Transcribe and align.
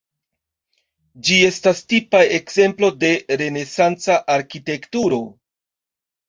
Ĝi 1.27 1.35
estas 1.49 1.81
tipa 1.93 2.21
ekzemplo 2.37 2.89
de 3.05 3.11
renesanca 3.43 4.17
arkitekturo. 4.39 5.21